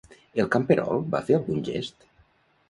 El 0.43 0.47
camperol 0.55 1.03
va 1.17 1.21
fer 1.27 1.37
algun 1.39 1.61
gest? 1.69 2.09